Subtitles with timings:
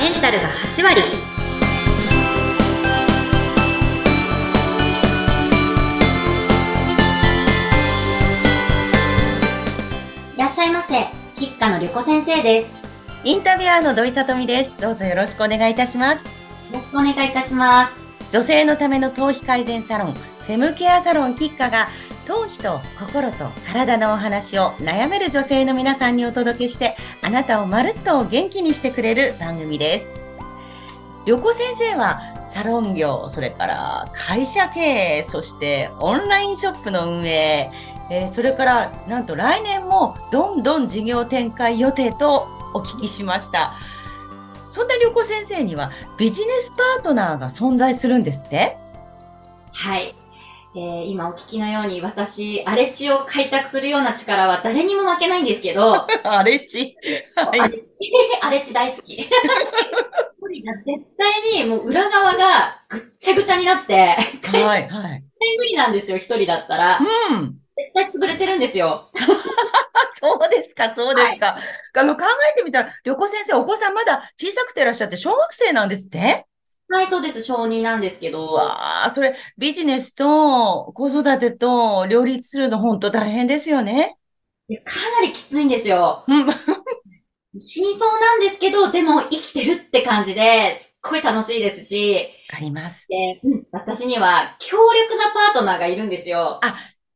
[0.00, 1.02] メンタルが8割
[10.34, 10.94] いらっしゃいませ
[11.34, 12.82] 吉川のりょこ先生です
[13.24, 14.74] インタビュアーの土井さとみです。
[14.78, 16.24] どうぞよろしくお願いいたします。
[16.24, 16.30] よ
[16.72, 21.88] ろしくお願いいたします女性のための頭皮改善サロン、フェムケアサロンキッカが、
[22.30, 30.12] 頭皮と心と体のお話を悩める女性の皆さんにお届けして、あなたをまるっと元気にしてくれる番組です。
[31.26, 37.72] 旅子先生はサロン業、それから会社経営、そしてオンラインショップの運営、
[38.12, 43.72] えーそれからなんと来年もどんどん事業展開予定とお聞きしました。
[44.68, 48.78] そんな旅子先生にはビジネスパートナーが存在するんですって？
[49.72, 50.14] はい、
[50.76, 56.06] えー今お聞きのように私荒れ地を開拓するような力は誰にも負けないんですけど。
[56.22, 56.96] 荒れ地
[58.40, 59.16] 荒れ地大好き
[60.84, 63.94] 絶対にもう裏側がぐっちゃぐちゃになって
[64.52, 64.88] はい。
[64.88, 65.24] はい。
[65.58, 66.98] 無理なんですよ、一人だったら。
[66.98, 67.56] うん。
[67.76, 69.10] 絶対潰れてるんですよ。
[70.12, 71.56] そうですか、そうですか。
[71.94, 72.22] あの、考
[72.54, 76.46] えてみたら、旅子先生、お子さんまだ小さくていらっしゃって、小学生なんですって？
[76.90, 78.52] はい、そうです、小児なんですけうど。
[78.52, 84.16] わあ、それ、ビジネスと子育てと両立するの本当大変ですよね。
[84.68, 86.24] いやかなりきついんですよ。
[86.26, 86.46] うん。
[87.60, 93.08] 死にそうなんですけど、でも生きてるって感じで、すっごい楽しいですし、あります。
[93.08, 96.60] でうん私には強力なパートナーがいるんですよ。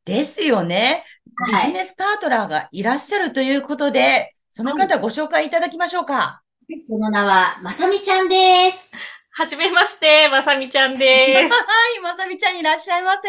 [0.05, 1.05] ですよね。
[1.47, 6.42] ビはいジネスパートナーがいらっしゃるということで、その方ご紹介いただきましょうか。
[6.86, 8.92] その名は、まさみちゃんです。
[9.36, 11.50] はじめまして、まさみちゃんです。
[11.52, 11.58] は
[11.98, 13.28] い、まさみちゃんいらっしゃいませ。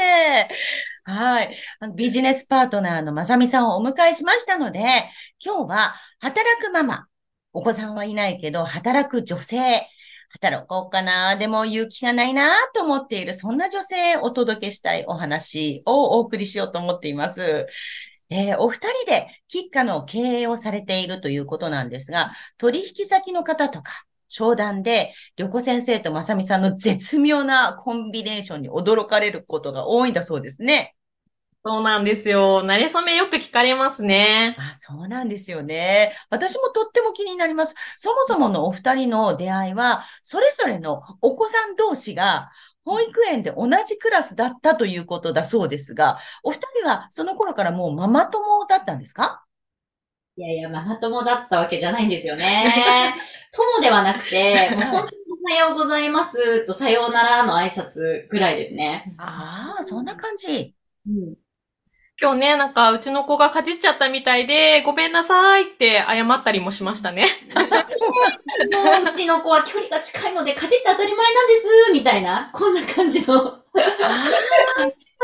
[1.11, 1.57] はい。
[1.95, 4.81] ビジネスパートナーのまさみさんをお迎えしましたので、
[5.43, 7.07] 今日は働くママ、
[7.53, 9.57] お子さんはいないけど、働く女性、
[10.29, 17.65] 働こうかな、でも勇気がないなと思っている、そんな女性をお届けしたいお話をお送りしようと思っています。
[18.29, 30.95] えーお二人で、喫下の経営をされているということなんですが、取引先の方とか、商談で、旅子先生とまさみさんの絶妙なコンビネーションに驚かれることが多いんだそうですね。
[31.65, 32.61] そうなんですよ。
[32.63, 34.55] 慣れ初めよく聞かれますね。
[34.57, 36.13] あ、そうなんですよね。
[36.29, 37.75] 私もとっても気になります。
[37.97, 42.51] そもそものお二人の出会いは、それぞれのお子さん同士が
[42.85, 49.43] 保育園で同じクラスだったということだそうですが、お二人はその頃からもうママ友だったんですか？
[50.37, 53.15] いやいや、ママ友だったわけじゃないんですよね。
[53.55, 59.13] 友ではなくて、 もう本当におはようございますとさようならの挨拶ぐらいですね。
[59.17, 60.75] ああ、そんな感じ。
[61.07, 61.35] うん
[62.21, 67.25] 今日ね、なんかうちの子がかじっちゃったみたいで、ごめんなさいって謝ったりもしましたね。
[67.53, 73.59] もううちの子は距離が近いのでかじって当たり前なんですみたいな、こんな感じの。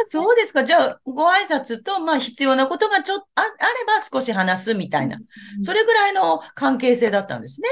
[0.05, 0.63] そうですか。
[0.63, 3.49] じゃあ、ご挨拶と、まあ、必要なことがちょっとあ、あれ
[3.85, 5.19] ば少し話すみたいな。
[5.59, 7.67] それぐらいの関係性だったんですね。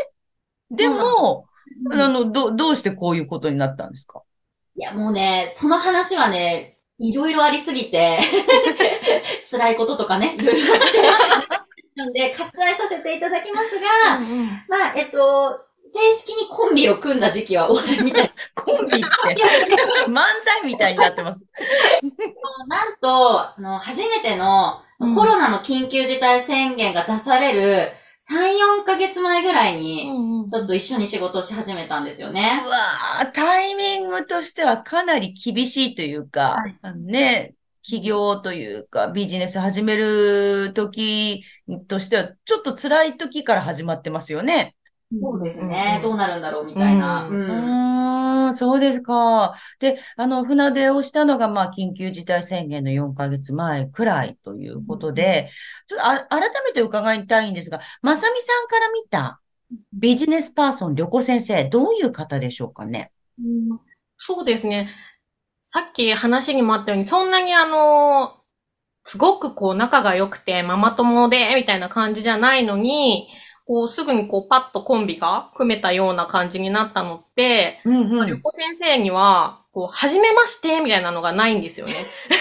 [0.71, 1.47] でも、
[1.91, 4.21] あの、ど、どうしてこういうことになったんですか？
[4.75, 8.19] いや、もうね、その話はね、いろいろありすぎて、
[9.49, 10.87] 辛いこととかね、いろいろあって。
[11.95, 13.85] なんで、割愛させていただきますが、
[14.67, 19.05] まあ、えっと、正式にコンビを組んだ時期は終わりみたい コンビって、
[20.07, 21.45] 漫才みたいになってます。
[22.67, 22.77] な。
[22.83, 30.11] なんと、あの、初めてのうんコロナの緊急事態宣言が出される3、4ヶ月前ぐらいに、
[30.51, 32.51] ちょっと一緒に仕事をし始めたんですよね。
[32.65, 41.43] うわータイミングとしてはかなり厳しいというか、あのね、起業というか、ビジネス始める時
[41.87, 44.75] としては、ちょっと辛い時から始まってますよね。
[45.11, 45.95] そうですうんね。
[45.97, 47.27] うんどうなるんだろうみたいな。
[47.27, 49.55] ううーん、そうですか。
[49.79, 55.49] で、あの、船出をしたのが、まあ、緊急事態宣言の4ヶ月前くらいということで、
[55.87, 59.41] ちょっとあ改めて伺いたいんですが、まさみさんから見た
[59.93, 63.11] ビジネスパーソン、旅子先生、どういう方でしょうかね？
[63.39, 63.41] う
[63.75, 63.79] ん
[64.17, 64.89] そうですね。
[65.63, 68.35] さっき話にもあったように、そんなにあの、
[69.05, 73.29] すごくこう仲が良くて、ママ友で、みたいな感じじゃないのに、
[73.69, 78.27] こうすぐにこうパッとコンビが組めたような感じになったのって、うんうん。
[78.27, 81.93] 旅子先生には、こう、はじめまして、みたいなのがないんですよね。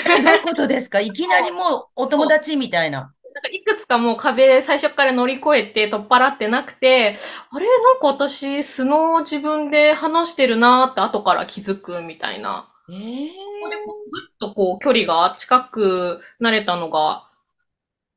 [0.06, 1.00] どういうことですか？
[1.00, 3.12] いきなりもうお友達みたいな。
[3.34, 7.18] なんかいくつかもう壁最初から乗り越えて取っ払ってなくて、
[7.50, 7.66] あれ？
[7.66, 12.70] なんか私素の自分で話してるなーって後から気づくみたいな。
[12.90, 17.27] ええそこでこうぐっとこう距離が近くなれたのが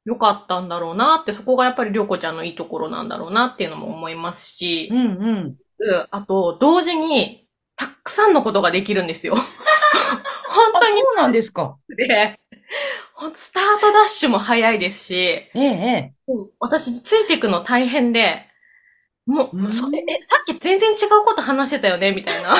[0.06, 5.58] 良かったんだろうなって、そこがやっぱりりょうこちゃんのいいところなんだろうなっていうのも思いますしう、んうん。
[6.12, 9.36] あと、同時に、たくさんのことができるんですよ。
[9.36, 11.78] 本あ、当にそうなんですか。
[11.90, 12.40] で、
[13.36, 15.16] スタートダッシュも早いですし、
[15.54, 16.14] ええ、え
[16.60, 18.46] 私ついていくの大変で、
[19.26, 22.12] もうそれ、え、さっき全然違うこと話してたよね？
[22.14, 22.56] みたいな。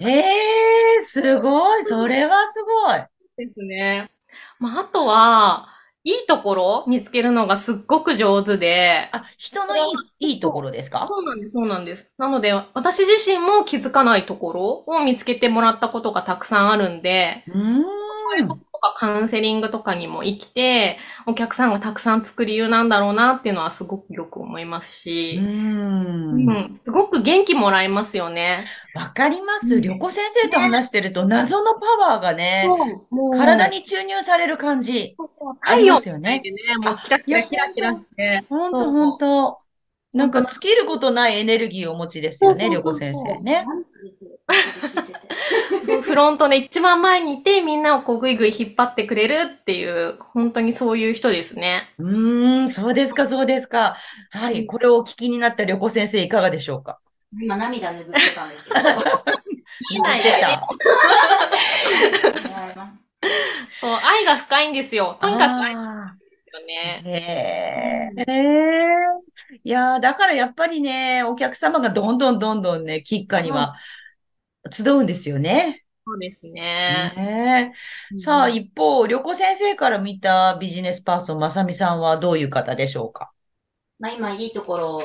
[0.00, 0.06] え。
[0.10, 1.84] ええ、すごい。
[1.84, 3.08] それはすごい。
[3.36, 4.10] ですね。
[4.58, 5.68] まあ、あとは、
[6.08, 6.84] いいところ？
[6.86, 9.80] 見つけるのがすっごく上手で、あ、人のい
[10.20, 11.06] い、いいところですか？
[11.06, 12.10] そうなんです、そうなんです。
[12.16, 17.82] なので、私自身も気づかないところを見つけてもらったことがたくさんあるんで、うーん。
[17.82, 25.44] そういうこととかカウンセリングとかにも生きて、お客さんがたくさんつく理由なんだろうなっていうのはすごくよく思いますうし、ー。
[25.44, 28.64] うんん、すごく元気もらえますよね。
[28.94, 29.76] わかります。
[29.76, 32.68] うん旅行先生と話してると謎のパワーがね、
[33.32, 35.16] 体に注入される感じ。
[35.62, 36.40] ありますよね。
[36.40, 38.44] ね、もうキラキラキラキラして。
[38.48, 39.58] ほんとそうほんと。
[40.14, 43.66] なんか尽きることないエネルギーをお持ちですよね、旅行そうそうそう先生ね。
[45.84, 51.90] そうフロントで一番前にいて、みんなをこうぐいぐい引っ張ってくれるっていう、本当にそういう人ですね。
[51.98, 53.96] うーん、そうですか、そうですか。
[54.30, 56.98] はい、これをお聞きになった旅行先生いかがでしょうか？
[57.40, 58.76] 今涙拭ってたんですけど。
[59.90, 60.66] 言ってた。
[63.80, 65.18] そう、愛が深いんですよ。
[65.20, 66.14] とにかく愛ですあ
[66.48, 67.08] よねー。
[67.10, 69.58] へえ。
[69.64, 73.74] いやーだからやっぱりね、お客様がどんどんどんどんね、喫茶には
[74.70, 75.84] 集うんですよね。
[76.06, 76.52] そうですね。
[77.14, 77.74] ね
[78.14, 78.18] え。
[78.18, 83.30] さあ、うん一方、旅行先生から見たビジネスパーソン、まさみさんはどういう方でしょうか？
[83.98, 85.02] まあ今いいところを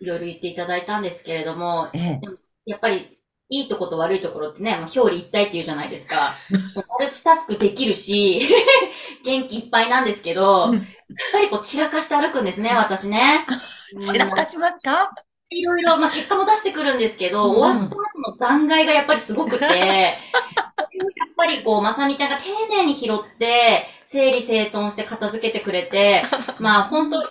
[0.00, 2.20] いろいろ言っていただいたんですけれども、ええ。
[2.64, 3.15] やっぱり
[3.48, 6.34] いいとこと悪いところってね、まあ、表裏一体っていうじゃないですか。
[6.98, 8.40] マルチタスクできるし、
[9.24, 13.46] 元気いっぱいなんですけど、うんやっぱりこう散らかして歩くんですね、私ね。
[14.02, 15.12] 散らかしますか？
[15.50, 17.96] いろいろ、まあ、結果も出してくるんですけど、うん終わった後
[18.32, 20.14] の残骸がやっぱりすごくて、やっ
[21.36, 22.42] ぱりこう、まさみちゃんが丁
[22.76, 26.24] 寧に拾って、整理整頓して片付けてくれて、
[26.58, 27.30] まあ本当よ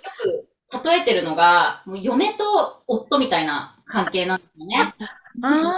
[0.72, 4.94] く例えてるのが、もう嫁と夫みたいな関係なんですよね。
[5.42, 5.72] あ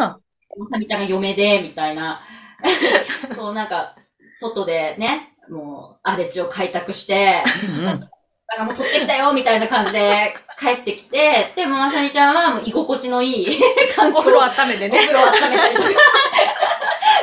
[0.00, 0.18] あ。
[0.56, 2.20] まさみちゃんが嫁で、みたいな。
[3.34, 7.42] そう、なんか、外でね、もう、荒れ地を開拓して、
[8.46, 13.46] だからもう取ってきたよ、みたいな感じで帰ってきて、でもまさみちゃんはもう居心地のいい
[13.94, 14.98] 環境お風呂温めてね。
[14.98, 15.88] お風呂温めたりとか。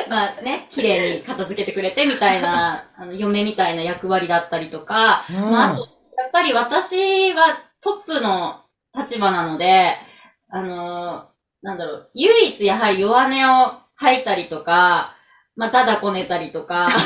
[0.08, 5.80] まあね、綺麗に片付けてくれてみたいな、あの、嫁みたいな役割だったりとか、まあ、あと、
[6.18, 8.60] やっぱり私はトップの
[8.94, 9.96] 立場なので、
[10.50, 11.31] あのー。
[11.62, 15.14] なんだろう、唯一やはり弱音を吐いたりとか、
[15.54, 16.88] まあ、ただこねたりとか、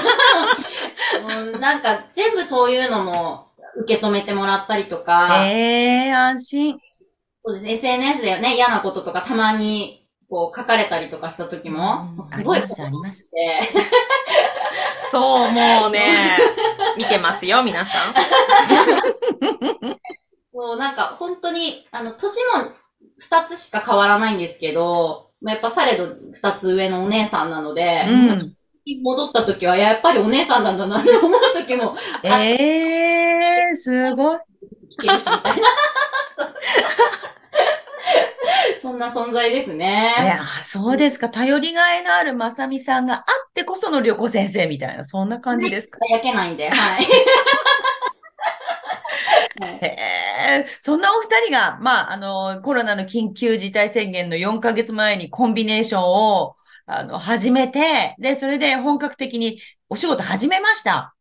[1.28, 6.78] うんなんか全部そういうのも受け止めてもらったりとか、ええ安心。
[7.44, 13.24] そうですね、SNS でね、嫌なこととかたまにこう書かれたりとかした時も、すごいありますあります。
[13.24, 13.60] して、
[15.12, 16.12] そう、もうね、
[16.96, 18.14] 見てますよ、皆さん。
[20.50, 22.72] そう、なんか本当に、あの、年も
[23.18, 28.52] 二つしか変わらないんですけど、まあ、やっぱされど二つ上のお姉さんなので、うん。
[29.02, 34.38] 戻った時はやっぱりお姉さんなんだなって思う時もええすごい。
[35.00, 35.62] 聞けるし、みたいな。
[38.78, 40.12] そんな存在ですいね。
[40.18, 41.28] や、そうですか。
[41.28, 45.98] 頼りがいのあるまさみさんがあってこその旅行先生みたいな、そんな感じですか。
[46.08, 47.06] 焼けないんで、はい。
[49.82, 56.02] え、そんなお二人が、まあ、あの、コロナの緊急事態宣言の4ヶ月前にコンビネーション
[56.42, 61.14] を、あの、始めて、で、それで本格的にお仕事始めました。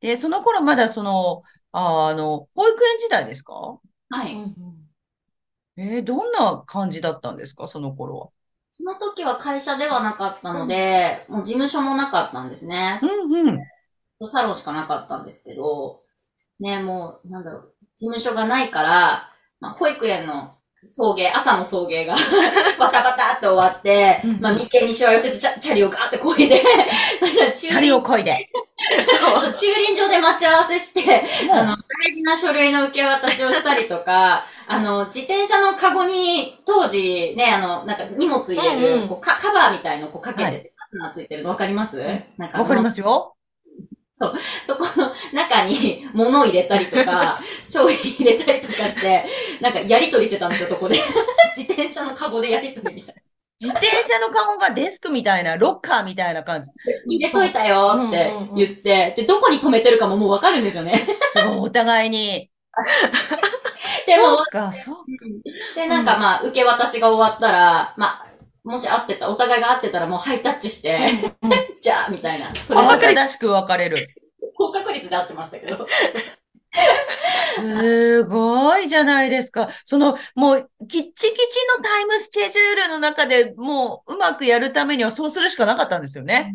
[0.00, 3.80] で、その頃まだその、あの、保育園時代ですか？
[4.10, 4.54] はい。
[5.76, 8.28] えーどんな感じだったんですか、その頃は。
[8.72, 13.00] その時は会社ではなかったので、もう事務所もなかったんですね。
[13.02, 13.60] うんうん。
[14.24, 16.02] サロンしかなかったんですけど、
[16.60, 22.14] ね、もう、なんだろう、事務所がないから、まあ、保育園の送迎、朝の送迎が
[22.78, 26.56] バタバタって終わって、うんまあ、眉間にしわ寄せてチャチャリをガーってこいで、
[27.54, 28.48] チチャリを漕いで。
[29.36, 29.52] そう。
[29.52, 39.08] 駐輪場で待ち合わせして、あの、大事な書類の受け渡しをしたりとか、あの、自転車のカゴに、当時ね、あの、なんか荷物入れる、うんうん。
[39.08, 41.98] こうカカバーみたいのこうかけてはて、ファスナーついてるのわかります？
[42.38, 43.34] なんかかりますよ。
[44.66, 49.24] そこの中に物を入れたりとか、 商品入れたりとかして、
[49.60, 50.96] なんかやりとりしてたんですよ、そこで。
[51.56, 53.22] 自転車のカゴでやりとりみたいな。
[53.62, 56.68] 自転車のカゴがデスクみたいな、ロッカーみたいな感じ。
[57.06, 61.06] 入れといたよって言って、で、どこに止めてるかももうわかるんですよね。
[61.34, 62.50] すごい、お互いに。
[64.06, 65.02] でもそうか、そうか。
[65.76, 68.29] で、なんかまあ、受け渡しが終わったら、まあ、
[68.64, 71.00] もし会ってた、お互いが会ってたらもうハイタッチして、
[71.80, 72.54] じゃあ、みたいな。
[72.54, 74.08] それ慌ただしく別れる。
[74.54, 75.86] 高確率で会ってましたけど。
[77.56, 79.68] すごいじゃないですか。
[79.84, 81.16] その、もう、きっちきち
[81.78, 86.54] のタイムスケジュールの中でもう、うまくやるためにはそうするしかなかったんですよね。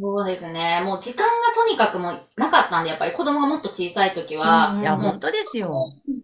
[0.00, 0.82] そうですね。
[0.84, 5.72] もう時間がとにかくもうなかったんで、やっぱり子供がもっと小さい時は、うんいや、本当ですよ。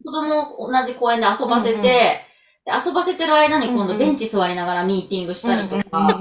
[0.04, 1.84] 子供を同じ公園で遊ばせて、うんうん
[2.64, 6.20] で遊ばせてる間に今度ベンチ座りながらミーティングしたりとか、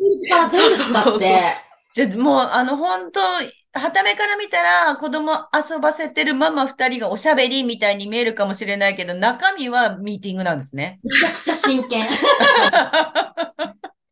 [0.00, 1.54] ういう時間は全部使そうそうそうって、
[1.94, 11.00] じゃあ、もう、あの、本当はためから見たら、子供遊ばせてるママ二人がおしゃべりみたいに見えるかもしれないけど、中身はミーティングなんですね。
[11.02, 12.08] めちゃくちゃ真剣。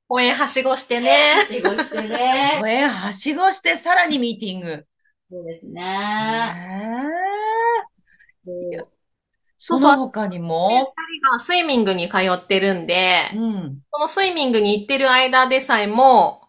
[0.09, 1.45] 公園はしごしてね。
[1.49, 2.63] 仕事してね。
[2.67, 4.87] えー、はしごしてさらにミーティング。
[5.31, 6.55] そうですへね。
[9.65, 10.95] ーその他にも、
[11.43, 13.83] スイミングに通ってるんでう、ん。
[13.93, 16.43] そのスイミングに行ってる間でさえも、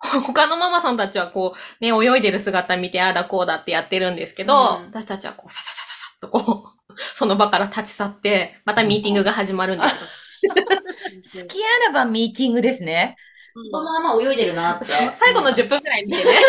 [0.26, 10.24] 他のママさんたちはこう、ね、泳いでる姿見て、ああだこうだってやってるんですけど、うん私たちはこう、さささささっとこう、 その場から立ち去って、またミーティングが始まるんです
[11.44, 13.16] 好きあらばミーティングですね。
[13.54, 14.86] このまま泳いでるなって。
[14.86, 16.42] 最後の10分くらい見てね、 上手だ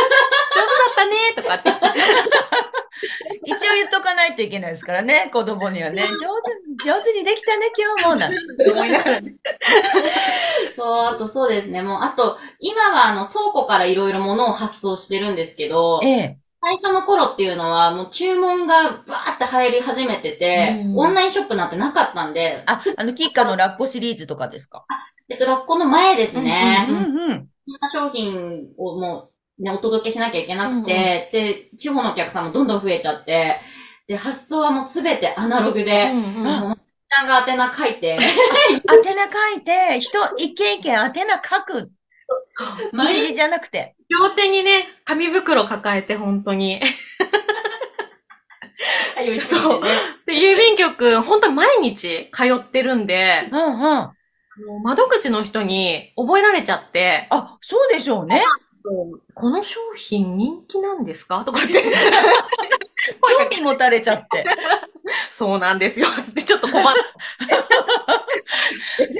[0.91, 1.69] ったねとかって。
[3.45, 6.03] 一応言っとかないといけないですからね、子供にはね。
[6.03, 8.15] 上手、上手にできたね、今日も。
[8.15, 9.35] なんて思いながらね。
[10.71, 11.83] そう、あとそうですね。
[11.83, 16.37] もう、あと、今はあの倉庫からいろいろ物を発送してるんですけど、ええ。
[16.67, 24.83] 最初の頃っていうのはもう注文がバーって入り始めてて、うんオンラインショップなんてなかったんで、あ、あの、キッカのラッコシリーズとかですか？
[25.29, 26.87] えっと、ラッコの前ですね。
[26.89, 26.99] うんう
[27.33, 27.49] ん。
[27.67, 29.29] そんな商品をも
[29.59, 33.59] う、ね、お届けしなきゃいけなくて、うんうんで、地方のお客さんもどんどん増えちゃって、
[34.07, 38.19] で、発送はもうすべてアナログで、うんうんう、ちゃんが宛名書いて、 宛
[39.15, 41.91] 名書いて、人一件一件宛名書く。
[42.91, 43.95] 毎日じゃなくて。
[44.09, 46.81] 両手にね、紙袋抱えて、本当に。
[49.15, 49.79] 通いすぎてね。
[50.25, 54.11] で、郵便局、本当に毎日通ってるんで、うんうん。
[54.83, 58.41] 窓口の人に覚えられちゃって、あ、そうでしょうね。
[59.33, 61.43] この商品人気なんですか？
[61.43, 64.45] とかって、 興味持たれちゃって。
[65.31, 66.07] そうなんですよ。
[66.07, 66.95] ってちょっと困っ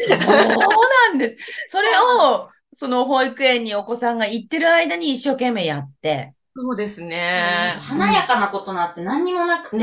[0.08, 1.38] そうなんです。
[1.70, 6.34] それを、その保育園にお子さんが行ってる間に一生懸命やって。
[6.58, 7.78] そうですね。
[7.82, 9.78] 華やかなことなんて何にもなくて、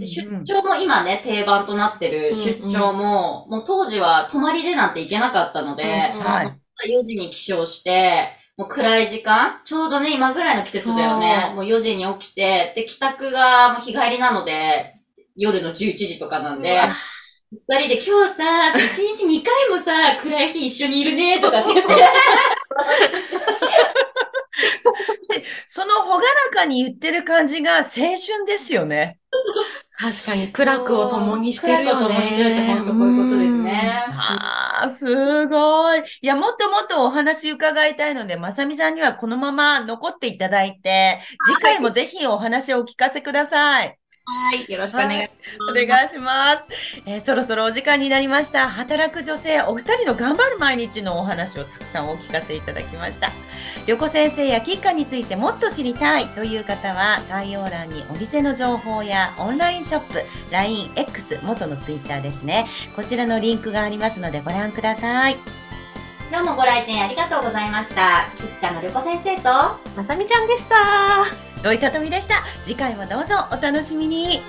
[0.00, 6.46] 出張も今ね、定番となってる出張も、もう当時は泊まりでなんて行けなかったので、うんうんはい。
[7.00, 11.52] 4時に起床して、もう暗い時間ちょうどね、今ぐらいの季節だよね。
[11.54, 14.96] もう4時に起きて、で、帰宅がもう日帰りなので、
[15.36, 16.80] 夜の11時とかなんで、
[17.52, 21.92] 二人で今日さ、1日2回もさ、 暗い日一緒にいるね、とかって言って、
[25.66, 29.18] そのほがらかに言ってる感じが青春ですよね。
[29.96, 31.84] 確かに、苦楽を共にしてるよね。
[31.84, 34.04] 苦楽を共にするって本当こういうことですね。
[34.08, 36.02] ああ、すごい。
[36.22, 43.98] いや、もっともっとお話伺いたいので、まさみさんにはこのまま残っていただいて、次回もぜひお話をお聞かせください。
[44.26, 44.70] はい。
[44.72, 45.82] よろしくお願いします。
[45.82, 46.68] お願いします。
[47.06, 48.70] えーそろそろお時間になりました。
[48.70, 53.30] 働く女性、お二人の頑張る毎日のお話をたくさんお聞かせいただきました。
[53.86, 62.66] 旅子先生やキッカについてもっと知りたいという方は、概要欄にお店の情報やオンラインショップ、LINE、X、元のツイッターですね。
[62.96, 65.36] こちらのリンクがありますのでご覧ください。
[66.30, 68.26] 今日もご来店ありがとうございました。
[68.36, 69.42] キッカのりこ先生と、
[69.96, 71.53] まさみちゃんでした。
[71.64, 72.42] 土井さとみでした。
[72.62, 74.42] 次回もどうぞお楽しみに。